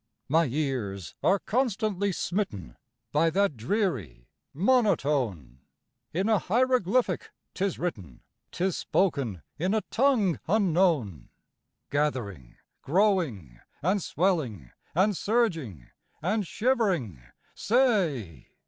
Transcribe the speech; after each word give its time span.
My 0.27 0.47
ears 0.47 1.13
are 1.21 1.37
constantly 1.37 2.11
smitten 2.11 2.75
by 3.11 3.29
that 3.29 3.55
dreary 3.55 4.25
monotone, 4.51 5.59
In 6.11 6.27
a 6.27 6.39
hieroglyphic 6.39 7.29
Ætis 7.53 7.77
written,Æ 7.77 8.21
tis 8.51 8.75
spoken 8.75 9.43
in 9.59 9.75
a 9.75 9.81
tongue 9.91 10.39
unknown; 10.47 11.29
Gathering, 11.91 12.55
growing, 12.81 13.59
and 13.83 14.01
swelling, 14.01 14.71
and 14.95 15.15
surging, 15.15 15.91
and 16.19 16.47
shivering, 16.47 17.21
say! 17.53 18.47